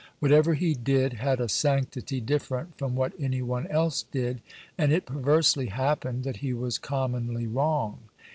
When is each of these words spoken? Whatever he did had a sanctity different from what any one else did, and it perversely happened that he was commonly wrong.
Whatever 0.17 0.55
he 0.55 0.73
did 0.73 1.13
had 1.13 1.39
a 1.39 1.47
sanctity 1.47 2.19
different 2.19 2.75
from 2.75 2.95
what 2.95 3.13
any 3.19 3.43
one 3.43 3.67
else 3.67 4.01
did, 4.01 4.41
and 4.75 4.91
it 4.91 5.05
perversely 5.05 5.67
happened 5.67 6.23
that 6.23 6.37
he 6.37 6.53
was 6.55 6.79
commonly 6.79 7.45
wrong. 7.45 7.99